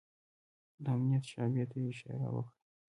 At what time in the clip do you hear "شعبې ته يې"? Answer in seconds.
1.31-1.89